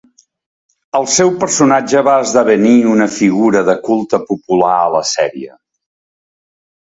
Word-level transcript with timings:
El 0.99 1.03
seu 1.15 1.33
personatge 1.43 2.01
va 2.07 2.15
esdevenir 2.27 2.71
una 2.93 3.07
figura 3.17 3.61
de 3.69 3.77
culte 3.89 4.21
popular 4.31 4.73
a 4.79 4.89
la 4.97 5.03
sèrie. 5.11 5.55